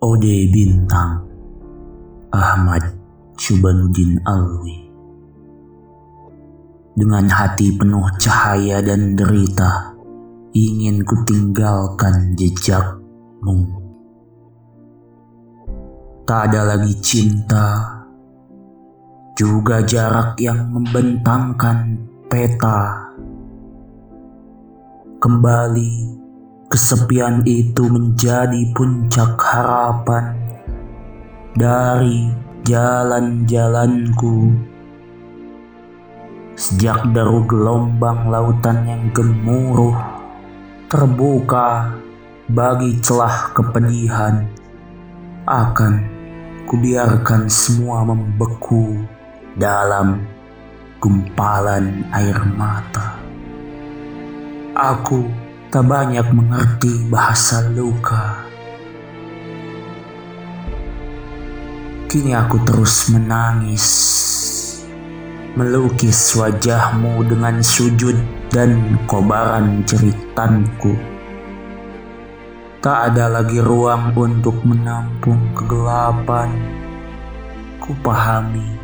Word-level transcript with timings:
Ode 0.00 0.48
Bintang 0.48 1.28
Ahmad 2.32 2.80
Syubanuddin 3.36 4.16
Alwi. 4.24 4.88
Dengan 6.96 7.28
hati 7.28 7.76
penuh 7.76 8.08
cahaya 8.16 8.80
dan 8.80 9.12
derita 9.12 9.92
Ingin 10.56 11.04
ku 11.04 11.20
tinggalkan 11.28 12.32
jejakmu. 12.32 13.68
Tak 16.24 16.48
ada 16.48 16.72
lagi 16.72 16.96
cinta 17.04 18.00
Juga 19.36 19.84
jarak 19.84 20.40
yang 20.40 20.72
membentangkan 20.72 22.00
peta. 22.24 23.04
Kembali 25.20 26.19
Kesepian 26.70 27.42
itu 27.50 27.90
menjadi 27.90 28.70
puncak 28.70 29.34
harapan 29.42 30.38
dari 31.58 32.30
jalan-jalanku. 32.62 34.54
Sejak 36.54 37.10
deru 37.10 37.42
gelombang 37.50 38.30
lautan 38.30 38.86
yang 38.86 39.10
gemuruh 39.10 39.98
terbuka 40.86 41.90
bagi 42.46 43.02
celah 43.02 43.50
kepedihan, 43.50 44.46
akan 45.50 46.06
kubiarkan 46.70 47.50
semua 47.50 48.06
membeku 48.06 48.94
dalam 49.58 50.22
gumpalan 51.02 52.06
air 52.14 52.38
mata. 52.54 53.18
Aku 54.78 55.49
tak 55.70 55.86
banyak 55.86 56.26
mengerti 56.34 57.06
bahasa 57.06 57.62
luka. 57.70 58.42
Kini 62.10 62.34
aku 62.34 62.58
terus 62.66 63.06
menangis, 63.14 63.86
melukis 65.54 66.34
wajahmu 66.34 67.22
dengan 67.22 67.62
sujud 67.62 68.18
dan 68.50 68.98
kobaran 69.06 69.86
ceritanku. 69.86 70.98
Tak 72.82 73.14
ada 73.14 73.30
lagi 73.30 73.62
ruang 73.62 74.10
untuk 74.18 74.58
menampung 74.66 75.54
kegelapan. 75.54 76.50
Kupahami 77.78 78.74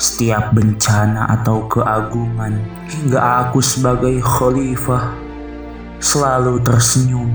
setiap 0.00 0.56
bencana 0.56 1.28
atau 1.36 1.68
keagungan 1.68 2.56
hingga 2.88 3.44
aku 3.44 3.60
sebagai 3.60 4.24
khalifah 4.24 5.28
selalu 6.00 6.64
tersenyum, 6.64 7.28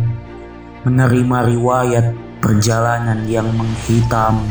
menerima 0.89 1.53
riwayat 1.53 2.17
perjalanan 2.41 3.21
yang 3.29 3.45
menghitam. 3.53 4.41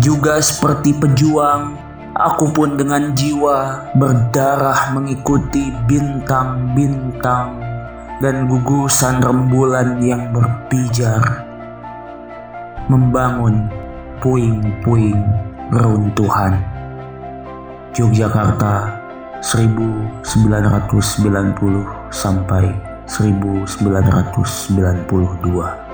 Juga 0.00 0.40
seperti 0.40 0.96
pejuang, 0.96 1.76
aku 2.16 2.48
pun 2.48 2.80
dengan 2.80 3.12
jiwa 3.12 3.92
berdarah 3.92 4.96
mengikuti 4.96 5.68
bintang-bintang 5.84 7.60
dan 8.24 8.48
gugusan 8.48 9.20
rembulan 9.20 10.00
yang 10.00 10.32
berpijar, 10.32 11.44
membangun 12.88 13.68
puing-puing 14.24 15.20
reruntuhan. 15.68 16.56
Yogyakarta 17.92 18.96
1990 19.44 21.99
sampai 22.10 22.74
1992. 23.06 25.89